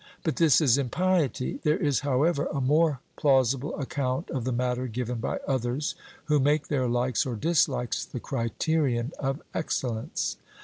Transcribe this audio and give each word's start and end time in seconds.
But 0.23 0.37
this 0.37 0.61
is 0.61 0.79
impiety. 0.79 1.59
There 1.61 1.77
is, 1.77 1.99
however, 1.99 2.47
a 2.51 2.59
more 2.59 3.01
plausible 3.17 3.75
account 3.79 4.31
of 4.31 4.45
the 4.45 4.51
matter 4.51 4.87
given 4.87 5.19
by 5.19 5.37
others, 5.47 5.93
who 6.25 6.39
make 6.39 6.69
their 6.69 6.87
likes 6.87 7.23
or 7.23 7.35
dislikes 7.35 8.03
the 8.03 8.19
criterion 8.19 9.11
of 9.19 9.43
excellence. 9.53 10.37